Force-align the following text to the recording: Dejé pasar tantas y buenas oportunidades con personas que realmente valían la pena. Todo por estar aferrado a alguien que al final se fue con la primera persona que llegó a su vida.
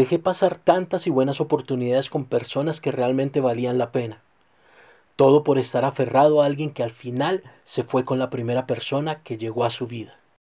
Dejé 0.00 0.18
pasar 0.18 0.56
tantas 0.56 1.06
y 1.06 1.10
buenas 1.10 1.42
oportunidades 1.42 2.08
con 2.08 2.24
personas 2.24 2.80
que 2.80 2.90
realmente 2.90 3.42
valían 3.42 3.76
la 3.76 3.92
pena. 3.92 4.22
Todo 5.14 5.44
por 5.44 5.58
estar 5.58 5.84
aferrado 5.84 6.40
a 6.40 6.46
alguien 6.46 6.70
que 6.70 6.82
al 6.82 6.90
final 6.90 7.42
se 7.64 7.82
fue 7.82 8.06
con 8.06 8.18
la 8.18 8.30
primera 8.30 8.66
persona 8.66 9.16
que 9.22 9.36
llegó 9.36 9.62
a 9.62 9.68
su 9.68 9.86
vida. 9.86 10.16